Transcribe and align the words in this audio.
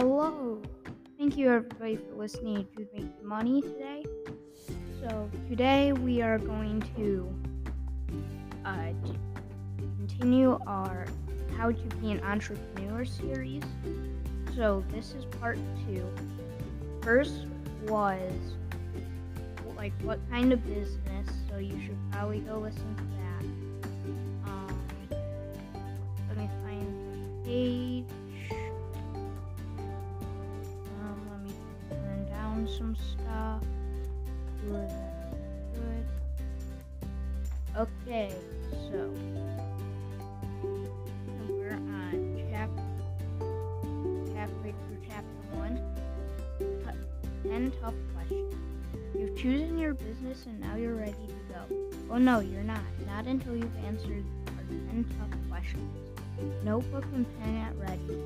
Hello. 0.00 0.62
Thank 1.18 1.36
you 1.36 1.52
everybody 1.52 1.96
for 1.96 2.14
listening 2.14 2.68
to 2.76 2.86
Make 2.94 3.20
Money 3.24 3.62
today. 3.62 4.04
So 5.00 5.28
today 5.48 5.92
we 5.92 6.22
are 6.22 6.38
going 6.38 6.84
to 6.94 7.28
uh, 8.64 8.92
continue 9.96 10.56
our 10.68 11.04
How 11.56 11.72
to 11.72 11.96
Be 11.96 12.12
an 12.12 12.22
Entrepreneur 12.22 13.04
series. 13.04 13.64
So 14.54 14.84
this 14.92 15.14
is 15.14 15.24
part 15.40 15.58
two. 15.84 16.08
First 17.02 17.48
was 17.88 18.30
like 19.76 19.92
what 20.02 20.20
kind 20.30 20.52
of 20.52 20.64
business, 20.64 21.26
so 21.50 21.58
you 21.58 21.76
should 21.84 21.98
probably 22.12 22.38
go 22.38 22.58
listen 22.58 22.94
to 22.94 23.02
that. 23.02 24.48
Um, 24.48 24.80
let 26.28 26.38
me 26.38 26.48
find 26.62 27.42
the 27.42 27.48
page. 27.48 28.17
Okay, 37.78 38.34
so 38.90 39.14
we're 41.48 41.74
on 41.74 42.44
chapter 42.50 42.82
halfway 44.34 44.72
through 44.72 44.98
chapter 45.06 45.38
one. 45.52 45.80
Ten 47.44 47.72
tough 47.80 47.94
questions. 48.16 48.52
You've 49.16 49.36
chosen 49.36 49.78
your 49.78 49.94
business 49.94 50.46
and 50.46 50.58
now 50.58 50.74
you're 50.74 50.96
ready 50.96 51.12
to 51.12 51.54
go. 51.54 51.92
Oh 52.10 52.18
no, 52.18 52.40
you're 52.40 52.64
not. 52.64 52.80
Not 53.06 53.26
until 53.26 53.54
you've 53.54 53.84
answered 53.86 54.24
our 54.56 54.64
ten 54.90 55.06
tough 55.16 55.38
questions. 55.48 55.96
Notebook 56.64 57.04
and 57.14 57.26
pen 57.38 57.58
at 57.58 57.76
ready. 57.76 58.20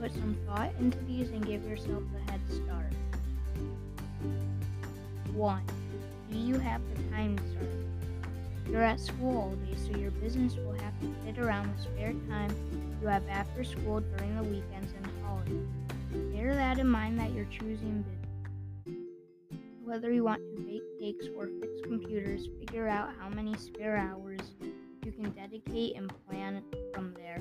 Put 0.00 0.12
some 0.12 0.36
thought 0.46 0.70
into 0.78 0.98
these 0.98 1.30
and 1.30 1.44
give 1.44 1.64
yourself 1.64 2.04
a 2.14 2.30
head 2.30 2.40
start. 2.48 2.92
1. 5.34 5.62
Do 6.30 6.38
you 6.38 6.60
have 6.60 6.80
the 6.94 7.02
time 7.10 7.36
to 7.36 7.42
start? 7.50 7.87
You're 8.70 8.82
at 8.82 9.00
school 9.00 9.36
all 9.38 9.50
day, 9.66 9.74
so 9.76 9.98
your 9.98 10.10
business 10.10 10.54
will 10.56 10.72
have 10.72 11.00
to 11.00 11.14
fit 11.24 11.38
around 11.38 11.74
the 11.74 11.82
spare 11.82 12.12
time 12.28 12.54
you 13.00 13.08
have 13.08 13.26
after 13.28 13.64
school 13.64 14.00
during 14.00 14.36
the 14.36 14.42
weekends 14.42 14.92
and 14.92 15.08
holidays. 15.24 15.66
Bear 16.34 16.54
that 16.54 16.78
in 16.78 16.86
mind 16.86 17.18
that 17.18 17.32
you're 17.32 17.46
choosing 17.46 18.04
business. 18.84 18.98
Whether 19.82 20.12
you 20.12 20.24
want 20.24 20.42
to 20.54 20.62
bake 20.62 20.82
cakes 21.00 21.26
or 21.34 21.48
fix 21.60 21.72
computers, 21.84 22.48
figure 22.60 22.88
out 22.88 23.10
how 23.18 23.30
many 23.30 23.56
spare 23.56 23.96
hours 23.96 24.40
you 25.02 25.12
can 25.12 25.30
dedicate 25.30 25.96
and 25.96 26.12
plan 26.28 26.62
from 26.92 27.14
there. 27.14 27.40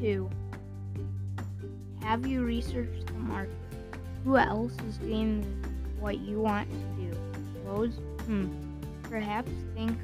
Two, 0.00 0.28
have 2.02 2.26
you 2.26 2.42
researched 2.42 3.06
the 3.06 3.12
market? 3.12 3.65
Who 4.26 4.36
else 4.36 4.72
is 4.88 4.98
doing 4.98 5.44
what 6.00 6.18
you 6.18 6.40
want 6.40 6.68
to 6.68 6.76
do? 7.00 7.16
Loads? 7.64 7.94
Hmm. 8.24 8.48
Perhaps 9.04 9.52
think 9.76 9.96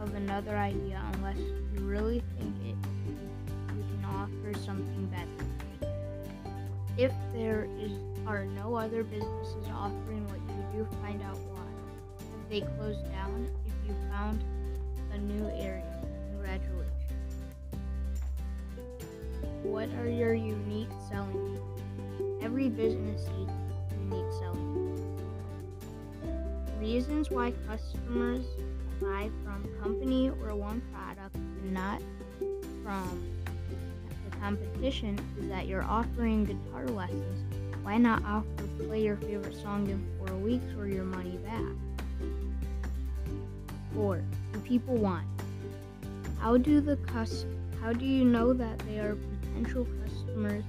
of 0.00 0.14
another 0.14 0.54
idea 0.54 1.02
unless 1.14 1.38
you 1.38 1.80
really 1.80 2.22
think 2.38 2.54
it 2.66 2.76
you 3.74 3.82
can 3.82 4.04
offer 4.04 4.52
something 4.66 5.06
better. 5.06 5.90
If 6.98 7.12
there 7.32 7.68
is 7.78 7.92
are 8.26 8.44
no 8.44 8.74
other 8.74 9.02
businesses 9.02 9.66
offering 9.72 10.28
what 10.28 10.40
you 10.54 10.84
do, 10.84 10.88
find 11.00 11.22
out 11.22 11.38
why. 11.38 11.64
If 12.18 12.50
they 12.50 12.60
close 12.76 12.98
down, 13.08 13.48
if 13.64 13.88
you 13.88 13.94
found 14.10 14.44
a 15.14 15.16
new 15.16 15.48
area, 15.56 16.04
congratulations. 16.32 16.84
What 19.62 19.88
are 20.00 20.10
your 20.10 20.34
unique 20.34 20.90
selling? 21.08 21.58
Every 22.42 22.68
business 22.68 23.26
needs 23.38 23.52
selling. 24.38 24.80
Reasons 26.78 27.30
why 27.30 27.52
customers 27.68 28.44
buy 29.00 29.30
from 29.44 29.68
company 29.82 30.30
or 30.30 30.54
one 30.54 30.82
product 30.92 31.34
and 31.36 31.72
not 31.72 32.00
from 32.82 33.30
the 34.00 34.36
competition 34.38 35.18
is 35.38 35.48
that 35.48 35.66
you're 35.66 35.84
offering 35.84 36.44
guitar 36.44 36.86
lessons. 36.88 37.44
Why 37.82 37.96
not 37.96 38.24
offer 38.24 38.46
play 38.78 39.02
your 39.02 39.16
favorite 39.16 39.54
song 39.62 39.88
in 39.88 40.04
four 40.18 40.36
weeks 40.36 40.64
or 40.78 40.86
your 40.86 41.04
money 41.04 41.38
back? 41.38 42.28
Four, 43.94 44.22
do 44.52 44.58
people 44.60 44.96
want? 44.96 45.26
How 46.38 46.56
do 46.56 46.80
the 46.80 46.96
cus- 46.96 47.46
how 47.80 47.92
do 47.92 48.04
you 48.04 48.24
know 48.24 48.52
that 48.52 48.78
they 48.80 48.98
are 48.98 49.16
potential 49.42 49.86
customers 50.04 50.64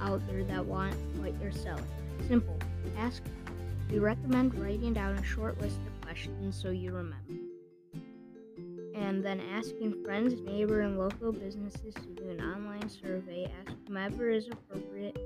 out 0.00 0.20
there 0.28 0.44
that 0.44 0.64
want 0.64 0.94
what 1.16 1.32
you're 1.40 1.52
selling? 1.52 1.84
Simple. 2.28 2.58
Ask. 2.98 3.22
We 3.90 3.98
recommend 3.98 4.54
writing 4.54 4.94
down 4.94 5.18
a 5.18 5.22
short 5.22 5.60
list 5.60 5.78
of 5.86 6.00
questions 6.00 6.60
so 6.60 6.70
you 6.70 6.92
remember. 6.92 7.34
And 8.94 9.24
then 9.24 9.40
asking 9.40 10.02
friends, 10.04 10.40
neighbor, 10.40 10.80
and 10.80 10.98
local 10.98 11.32
businesses 11.32 11.94
to 11.94 12.06
do 12.14 12.28
an 12.30 12.40
online 12.40 12.88
survey. 12.88 13.50
Ask 13.66 13.76
whomever 13.86 14.28
is 14.30 14.48
appropriate 14.48 15.18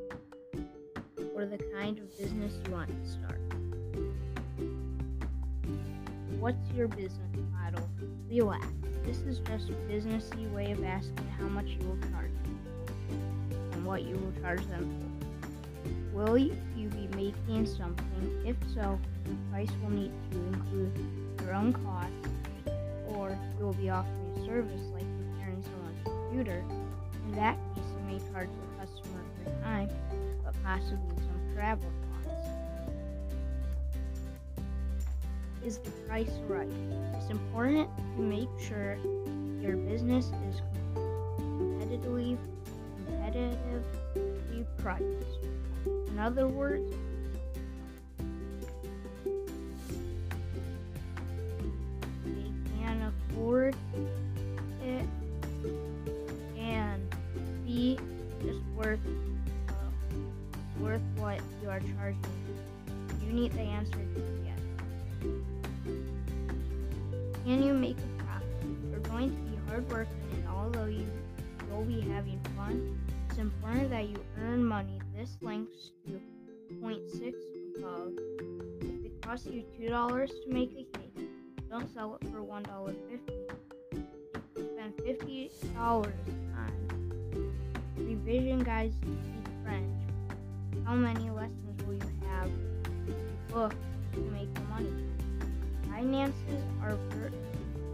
for 1.32 1.47
the 1.47 1.59
kind 1.75 1.99
of 1.99 2.19
business 2.19 2.55
you 2.66 2.72
want 2.72 2.88
to 2.88 3.10
start. 3.10 3.41
What's 6.41 6.71
your 6.75 6.88
business 6.88 7.37
model? 7.53 7.88
we 8.28 8.41
Relax. 8.41 8.66
This 9.05 9.19
is 9.19 9.38
just 9.38 9.69
a 9.69 9.72
businessy 9.88 10.50
way 10.53 10.72
of 10.72 10.82
asking 10.82 11.28
how 11.38 11.47
much 11.47 11.66
you 11.66 11.78
will 11.87 11.99
charge 12.10 12.32
and 13.72 13.87
what 13.87 14.03
you 14.03 14.16
will 14.16 14.43
charge 14.43 14.66
them 14.66 15.12
for. 16.12 16.16
Will 16.16 16.38
you 16.38 16.56
something? 17.76 18.42
If 18.44 18.56
so, 18.75 18.98
the 19.25 19.34
price 19.50 19.70
will 19.82 19.91
need 19.91 20.12
to 20.31 20.38
include 20.48 20.98
your 21.42 21.54
own 21.54 21.72
costs, 21.72 22.28
or 23.09 23.38
you 23.59 23.64
will 23.64 23.75
be 23.75 23.91
offering 23.91 24.32
a 24.37 24.47
service 24.47 24.82
like 24.92 25.04
repairing 25.19 25.62
someone's 25.62 26.03
computer. 26.04 26.64
In 27.28 27.34
that 27.37 27.56
case, 27.75 27.84
you 27.98 28.12
may 28.12 28.32
charge 28.32 28.48
the 28.48 28.87
customer 28.87 29.20
for 29.44 29.50
time, 29.62 29.91
but 30.44 30.54
possibly 30.62 31.16
some 31.16 31.54
travel 31.54 31.91
costs. 32.25 32.48
Is 35.64 35.78
the 35.78 35.91
price 36.08 36.31
right? 36.48 36.69
It's 37.16 37.31
important 37.31 37.88
to 38.16 38.22
make 38.22 38.48
sure 38.60 38.98
your 39.60 39.76
business 39.76 40.26
is 40.48 40.60
competitively 40.94 42.38
competitively 43.10 44.64
priced. 44.78 45.03
In 45.87 46.19
other 46.19 46.47
words, 46.48 46.93
afford 53.46 53.76
it 54.82 55.06
and 56.58 57.14
B 57.64 57.96
is 58.44 58.56
worth 58.74 58.98
uh, 59.68 59.72
worth 60.80 61.00
what 61.16 61.38
you 61.62 61.70
are 61.70 61.78
charging. 61.78 62.24
You 63.24 63.32
need 63.32 63.52
the 63.52 63.60
answer 63.60 63.92
to 63.92 64.22
yes. 64.44 64.58
Can 67.44 67.62
you 67.62 67.72
make 67.72 67.96
a 67.98 68.22
profit? 68.24 68.48
You're 68.90 68.98
going 69.00 69.30
to 69.30 69.36
be 69.36 69.56
hard 69.68 69.88
working 69.92 70.14
and 70.34 70.48
although 70.48 70.86
you 70.86 71.06
will 71.70 71.84
be 71.84 72.00
having 72.00 72.40
fun, 72.56 72.98
it's 73.30 73.38
important 73.38 73.90
that 73.90 74.08
you 74.08 74.18
earn 74.42 74.64
money. 74.64 75.00
This 75.16 75.38
links 75.40 75.92
to 76.08 76.20
point 76.82 77.08
six 77.08 77.38
above. 77.78 78.10
If 78.80 79.04
it 79.04 79.22
costs 79.22 79.46
you 79.46 79.62
two 79.78 79.88
dollars 79.88 80.32
to 80.44 80.52
make 80.52 80.72
a 80.72 80.98
cake, 80.98 81.06
don't 81.70 81.92
sell 81.92 82.18
it 82.20 82.28
for 82.30 82.42
one 82.42 82.62
dollar 82.62 82.94
fifty. 83.10 83.34
Spend 84.54 84.94
fifty 85.04 85.50
dollars 85.74 86.14
on 86.56 87.52
revision 87.96 88.62
guides 88.62 88.94
to 89.00 89.06
speak 89.06 89.46
French, 89.64 89.96
how 90.84 90.94
many 90.94 91.30
lessons 91.30 91.82
will 91.86 91.94
you 91.94 92.10
have 92.30 92.50
to 92.84 93.52
book 93.52 93.74
to 94.12 94.20
make 94.32 94.52
the 94.54 94.60
money? 94.62 94.92
Finances 95.90 96.62
are 96.82 96.96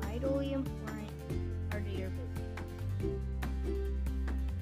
vitally 0.00 0.52
important 0.52 1.70
part 1.70 1.82
of 1.82 1.98
your 1.98 2.10
business. 2.10 3.19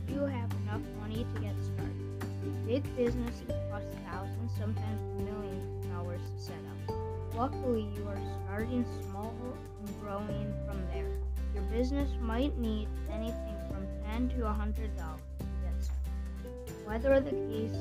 Do 0.06 0.14
You 0.14 0.20
have 0.20 0.50
enough 0.62 0.82
money 1.00 1.26
to 1.34 1.40
get 1.40 1.54
started. 1.62 2.66
Big 2.66 2.96
businesses 2.96 3.50
cost 3.70 3.86
thousands, 4.08 4.52
sometimes 4.58 5.00
millions 5.24 5.84
of 5.84 5.92
dollars 5.92 6.20
to 6.36 6.42
set 6.42 6.54
up. 6.54 7.09
Luckily, 7.36 7.88
you 7.96 8.06
are 8.08 8.18
starting 8.44 8.84
small 9.08 9.34
and 9.78 10.00
growing 10.00 10.52
from 10.66 10.78
there. 10.92 11.10
Your 11.54 11.62
business 11.64 12.08
might 12.20 12.56
need 12.58 12.88
anything 13.10 13.56
from 13.70 13.86
ten 14.04 14.28
to 14.36 14.46
a 14.46 14.52
hundred 14.52 14.96
dollars 14.96 15.20
to 15.38 15.44
get 15.62 15.82
started. 15.82 16.86
Whether 16.86 17.20
the 17.20 17.30
case, 17.30 17.76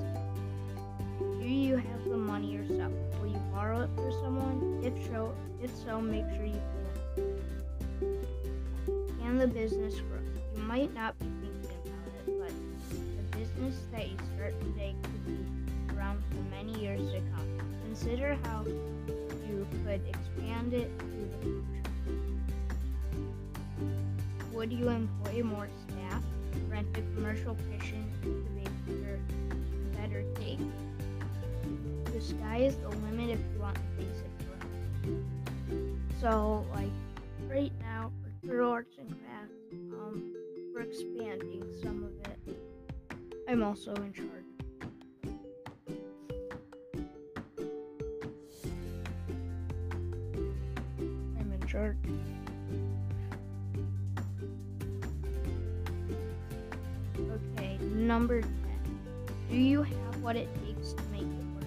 do 1.42 1.48
you 1.48 1.75
have 1.75 2.04
the 2.06 2.18
money 2.18 2.51
yourself? 2.51 2.94
Will 3.22 3.30
you 3.31 3.42
borrow 3.54 3.81
it 3.81 3.90
for 3.96 4.12
someone? 4.24 4.81
If 4.84 4.94
so, 5.07 5.36
if 5.62 5.75
so, 5.86 6.00
make 6.00 6.25
sure 6.36 6.46
you 6.46 6.62
pay. 7.16 7.24
Can 9.19 9.38
the 9.38 9.48
business 9.48 9.96
grow? 9.96 10.19
You 10.56 10.63
might 10.63 10.94
not 10.94 11.18
be 11.19 11.25
thinking 11.42 11.78
about 11.86 12.07
it, 12.28 12.40
but 12.40 12.54
the 12.92 13.38
business 13.38 13.75
that 13.92 14.07
you 14.10 14.18
start 14.36 14.60
today 14.62 14.96
could 15.04 15.25
be 15.25 15.38
around 15.96 16.24
for 16.30 16.42
many 16.56 16.80
years 16.80 17.12
to 17.12 17.19
come. 17.36 17.48
Consider 17.84 18.38
how 18.44 18.63
you 19.50 19.68
could 19.84 20.01
expand 20.07 20.74
it 20.74 20.90
to 21.00 21.06
the 21.06 21.38
future. 21.42 21.63
Would 24.54 24.72
you 24.72 24.90
employ 24.90 25.44
more 25.44 25.69
staff, 25.88 26.24
rent 26.69 26.88
a 26.98 27.01
commercial 27.16 27.56
kitchen 27.72 28.06
to 28.22 28.30
make 28.56 28.69
better, 28.86 29.19
better 29.96 30.24
cake? 30.36 30.60
The 32.06 32.22
sky 32.22 32.57
is 32.57 32.75
the 32.78 32.90
limit 32.90 33.30
if 33.31 33.40
you 33.54 33.60
want 33.60 33.75
to 33.75 33.81
correctly. 34.46 35.18
So, 36.22 36.66
like, 36.74 36.92
right 37.50 37.72
now, 37.80 38.12
for 38.46 38.62
arts 38.62 38.98
and 39.00 39.10
crafts, 39.10 39.74
um, 39.94 40.34
we're 40.74 40.81
expanding 40.81 41.63
some 41.81 42.04
of 42.04 42.31
it. 42.31 42.57
I'm 43.48 43.63
also 43.63 43.94
in 43.96 44.13
charge. 44.13 44.38
Charge. 51.79 51.95
Okay, 57.17 57.77
number 57.93 58.41
10. 58.41 58.51
Do 59.49 59.55
you 59.55 59.83
have 59.83 60.21
what 60.21 60.35
it 60.35 60.49
takes 60.65 60.91
to 60.91 61.03
make 61.03 61.21
it 61.21 61.45
work? 61.55 61.63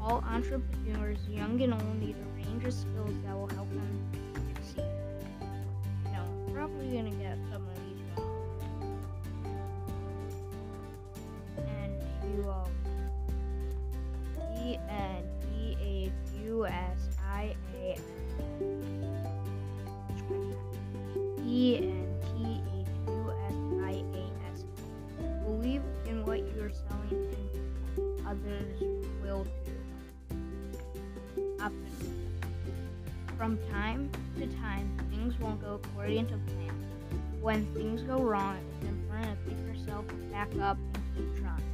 All 0.00 0.22
entrepreneurs, 0.28 1.18
young 1.28 1.60
and 1.60 1.74
old, 1.74 2.00
need 2.00 2.14
a 2.14 2.36
range 2.36 2.64
of 2.64 2.72
skills 2.72 3.14
that 3.24 3.34
will 3.34 3.48
help 3.48 3.68
them 3.70 3.98
succeed. 4.54 4.84
I'm 6.06 6.54
probably 6.54 6.96
gonna 6.96 7.10
get 7.10 7.36
some 7.50 7.66
of 7.66 7.74
these 7.82 8.00
wrong. 8.16 8.46
And 11.58 12.00
you 12.32 12.48
um 12.48 12.79
From 33.40 33.56
time 33.70 34.10
to 34.36 34.46
time, 34.58 34.86
things 35.08 35.38
won't 35.40 35.62
go 35.62 35.80
according 35.82 36.26
to 36.26 36.36
plan. 36.36 36.74
When 37.40 37.64
things 37.72 38.02
go 38.02 38.18
wrong, 38.18 38.58
it's 38.76 38.86
important 38.86 39.30
to 39.32 39.36
pick 39.48 39.58
yourself 39.66 40.04
back 40.30 40.48
up 40.60 40.76
and 40.92 41.02
keep 41.16 41.26
trying. 41.40 41.64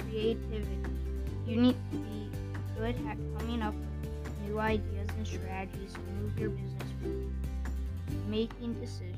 Creativity. 0.00 0.78
You 1.46 1.56
need 1.62 1.76
to 1.92 1.96
be 1.96 2.28
good 2.76 2.96
at 3.08 3.16
coming 3.38 3.62
up 3.62 3.72
with 3.72 4.46
new 4.46 4.58
ideas 4.58 5.08
and 5.16 5.26
strategies 5.26 5.94
to 5.94 6.00
move 6.20 6.38
your 6.38 6.50
business 6.50 6.90
forward. 7.00 7.32
Making 8.28 8.74
decisions. 8.74 9.16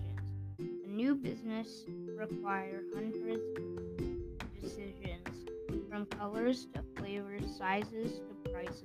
A 0.61 0.89
new 0.89 1.17
business 1.17 1.83
requires 2.17 2.85
hundreds 2.95 3.43
from 5.97 6.05
colors 6.19 6.67
to 6.75 6.83
flavors, 7.01 7.43
sizes 7.57 8.21
to 8.21 8.51
prices. 8.51 8.85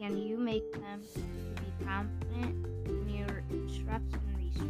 Can 0.00 0.16
you 0.16 0.38
make 0.38 0.72
them 0.72 1.02
to 1.14 1.20
be 1.20 1.84
confident 1.84 2.66
in 2.86 3.06
your 3.10 3.44
instructs 3.50 4.14
and 4.14 4.38
research? 4.38 4.66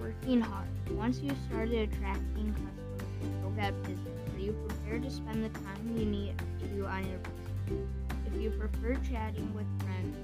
Working 0.00 0.40
hard. 0.40 0.66
Once 0.92 1.20
you 1.20 1.30
started 1.46 1.92
attracting 1.92 2.54
customers, 2.54 3.02
you'll 3.42 3.50
get 3.50 3.82
business. 3.82 4.34
Are 4.34 4.40
you 4.40 4.52
prepared 4.66 5.02
to 5.02 5.10
spend 5.10 5.44
the 5.44 5.50
time 5.50 5.94
you 5.94 6.06
need 6.06 6.34
to 6.38 6.86
on 6.86 7.06
your 7.06 7.18
business? 7.18 7.86
If 8.28 8.40
you 8.40 8.48
prefer 8.48 8.94
chatting 9.10 9.52
with 9.52 9.66
friends, 9.82 10.16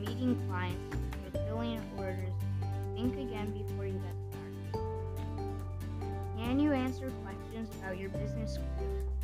meeting 0.00 0.42
clients, 0.48 0.87
your 7.92 8.10
business? 8.10 8.58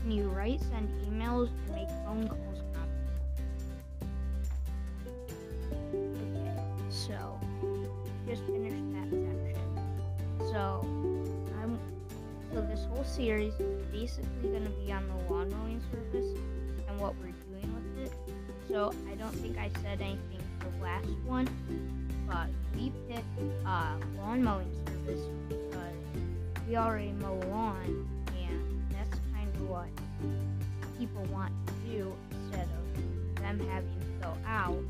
Can 0.01 0.11
you 0.11 0.29
write, 0.29 0.61
send 0.61 0.89
emails, 1.07 1.51
make 1.73 1.89
phone 2.05 2.29
calls? 2.29 2.61
Okay, 5.73 6.53
so 6.91 7.41
just 8.27 8.43
finished 8.45 8.93
that 8.93 9.09
section. 9.11 9.59
So 10.51 10.81
I'm 11.63 11.79
so 12.53 12.61
this 12.61 12.85
whole 12.85 13.05
series 13.05 13.55
is 13.55 13.83
basically 13.91 14.49
gonna 14.51 14.71
be 14.85 14.93
on 14.93 15.09
the 15.09 15.33
lawn 15.33 15.51
mowing 15.51 15.81
service 15.91 16.39
and 16.89 17.01
what 17.01 17.15
we're 17.17 17.33
doing 17.51 17.75
with 17.75 18.07
it. 18.07 18.13
So 18.69 18.93
I 19.11 19.15
don't 19.15 19.35
think 19.37 19.59
I 19.59 19.71
said 19.83 20.01
anything 20.01 20.41
for 20.61 20.71
the 20.71 20.83
last 20.83 21.09
one, 21.27 21.49
but 22.27 22.49
we 22.75 22.93
picked 23.09 23.25
uh, 23.67 23.97
lawn 24.17 24.43
mowing 24.45 24.71
service 24.87 25.23
because 25.49 25.95
we 26.69 26.77
already 26.77 27.13
mow 27.13 27.39
lawn, 27.51 28.09
what 29.69 29.89
people 30.99 31.23
want 31.33 31.53
to 31.67 31.73
do 31.91 32.13
instead 32.31 32.69
of 32.69 33.43
them 33.43 33.61
having 33.69 34.01
to 34.01 34.07
go 34.23 34.37
out. 34.47 34.83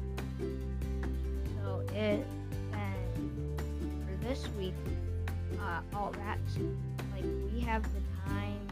So 1.63 1.83
it 1.95 2.27
then 2.73 3.57
for 4.07 4.27
this 4.27 4.49
week, 4.59 4.75
uh, 5.61 5.81
all 5.95 6.13
that's 6.13 6.59
like 7.13 7.25
we 7.53 7.61
have 7.61 7.83
the 7.83 8.01
time 8.27 8.67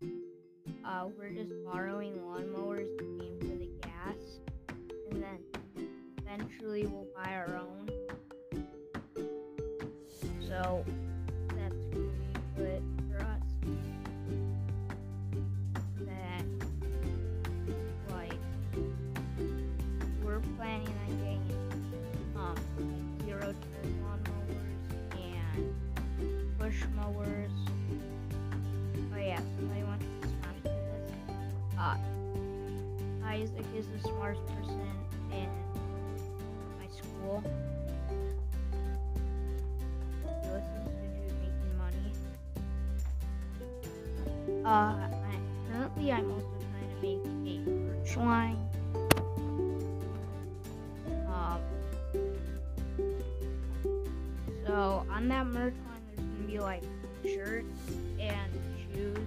and 0.00 0.12
uh, 0.84 1.06
we're 1.18 1.30
just 1.30 1.52
borrowing 1.64 2.14
lawnmowers 2.14 2.88
to 2.98 3.04
pay 3.18 3.30
for 3.40 3.56
the 3.56 3.68
gas, 3.82 4.40
and 5.10 5.22
then 5.22 5.38
eventually 6.18 6.86
we'll 6.86 7.06
buy 7.14 7.34
our 7.34 7.56
own. 7.56 7.90
So 10.48 10.84
Oh 26.70 26.72
yeah, 29.18 29.40
somebody 29.56 29.82
wants 29.82 30.04
to 30.22 30.28
sponsor 30.28 30.62
this. 30.62 30.72
Uh, 31.76 31.96
Isaac 33.24 33.66
is 33.76 33.88
the 33.88 33.98
smartest 34.08 34.46
person 34.46 34.80
in 35.32 35.48
my 36.78 36.86
school. 36.92 37.42
He 40.22 40.28
listens 40.48 40.86
to 40.86 40.92
making 41.42 41.76
money. 41.76 42.12
Uh, 44.64 44.68
I, 44.68 45.10
currently 45.72 46.12
I'm 46.12 46.30
also 46.30 46.46
trying 46.70 46.90
to 46.94 46.98
make 47.02 47.24
a 47.48 47.58
merch 47.68 48.16
line. 48.16 48.58
Um, 51.26 51.60
so 54.66 55.04
on 55.10 55.26
that 55.28 55.46
merch 55.46 55.74
line, 55.74 55.99
be 56.50 56.58
like 56.58 56.82
shirts 57.22 57.64
and 58.18 58.52
shoes 58.92 59.18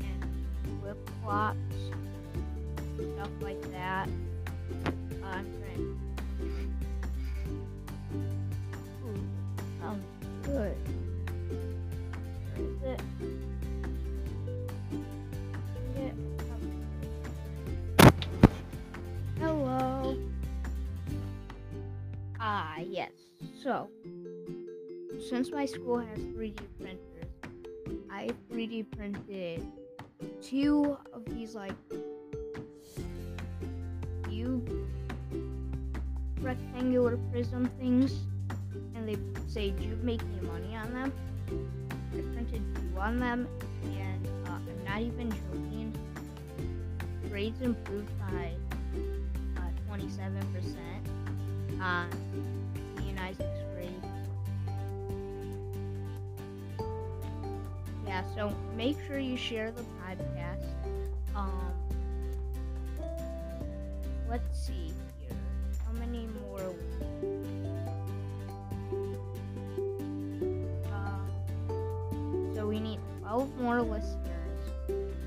and 0.00 0.24
flip 0.80 0.98
flops, 1.22 1.58
stuff 3.14 3.30
like 3.40 3.62
that. 3.70 4.08
Uh, 5.22 5.26
I'm 5.26 5.46
trying. 5.60 6.00
Sounds 9.80 10.04
good. 10.44 10.76
Where 12.56 12.66
is 12.66 12.82
it? 12.82 13.00
Hello. 19.38 20.16
Ah, 22.40 22.78
yes. 22.80 23.12
So, 23.62 23.88
since 25.28 25.50
my 25.50 25.66
school 25.66 25.98
has 25.98 26.18
3D 26.20 26.56
printers, 26.78 27.00
I 28.08 28.30
3D 28.52 28.86
printed 28.96 29.66
two 30.40 30.96
of 31.12 31.24
these 31.34 31.56
like 31.56 31.74
cube 34.28 34.70
rectangular 36.40 37.16
prism 37.32 37.68
things, 37.80 38.12
and 38.94 39.08
they 39.08 39.16
say 39.48 39.72
Jude 39.72 40.04
making 40.04 40.46
money 40.46 40.76
on 40.76 40.94
them. 40.94 41.12
I 42.12 42.20
printed 42.32 42.62
two 42.76 42.82
run 42.94 43.18
them, 43.18 43.48
and 43.82 44.26
uh, 44.46 44.52
I'm 44.52 44.84
not 44.84 45.00
even 45.00 45.30
joking. 45.30 45.92
Grades 47.28 47.60
improved 47.62 48.12
by 48.20 48.52
uh, 49.56 49.60
27% 49.90 50.76
on 51.80 52.08
Ian 53.02 53.18
Isaac's 53.18 53.40
grade. 53.40 53.65
Yeah, 58.16 58.24
so 58.34 58.54
make 58.74 58.96
sure 59.06 59.18
you 59.18 59.36
share 59.36 59.70
the 59.70 59.82
podcast. 60.00 60.64
Um, 61.34 61.74
let's 64.26 64.58
see 64.58 64.94
here. 65.20 65.36
How 65.84 65.92
many 65.92 66.26
more? 66.40 66.74
Um, 70.94 72.52
so 72.54 72.66
we 72.66 72.80
need 72.80 73.00
12 73.20 73.60
more 73.60 73.82
listeners, 73.82 74.60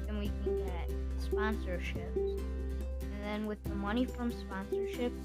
and 0.08 0.18
we 0.18 0.32
can 0.44 0.58
get 0.66 0.90
sponsorships. 1.32 2.16
And 2.16 3.24
then 3.24 3.46
with 3.46 3.64
the 3.66 3.76
money 3.76 4.06
from 4.06 4.32
sponsorships, 4.32 5.22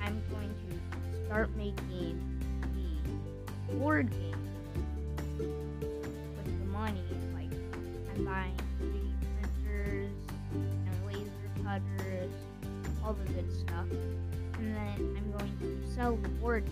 I'm 0.00 0.22
going 0.30 0.54
to 0.70 1.26
start 1.26 1.50
making 1.56 2.22
the 2.62 3.74
board 3.74 4.08
the 4.12 4.37
money. 6.78 7.02
Like 7.34 7.50
I'm 8.14 8.24
buying 8.24 8.54
3D 8.80 9.10
printers 9.64 10.12
and 10.52 11.06
laser 11.06 11.50
cutters, 11.64 12.30
all 13.04 13.14
the 13.14 13.32
good 13.32 13.52
stuff. 13.52 13.86
And 14.58 14.76
then 14.76 15.16
I'm 15.16 15.32
going 15.36 15.58
to 15.60 15.94
sell 15.94 16.16
the 16.16 16.28
board. 16.28 16.64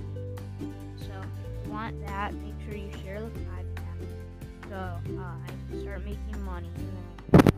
So 0.61 1.11
if 1.11 1.67
you 1.67 1.73
want 1.73 2.07
that, 2.07 2.35
make 2.35 2.55
sure 2.65 2.77
you 2.77 2.91
share 3.03 3.21
the 3.21 3.31
podcast. 3.41 4.69
So 4.69 4.77
uh, 4.77 5.23
I 5.23 5.47
can 5.47 5.83
start 5.83 6.05
making 6.05 6.45
money 6.45 6.71
and 6.77 6.93
then 7.33 7.53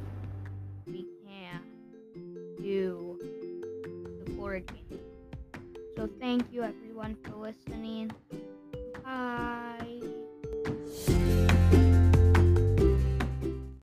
we 0.87 1.07
can 1.27 1.61
do 2.63 3.19
the 4.25 4.31
board 4.33 4.65
game. 4.67 5.01
So 5.97 6.09
thank 6.19 6.51
you 6.51 6.63
everyone 6.63 7.17
for 7.25 7.37
listening. 7.37 8.11